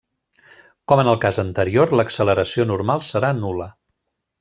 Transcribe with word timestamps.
Com 0.91 1.01
en 1.03 1.11
el 1.11 1.19
cas 1.27 1.39
anterior 1.45 1.95
l'acceleració 2.01 2.69
normal 2.75 3.09
serà 3.15 3.35
nul·la. 3.47 3.73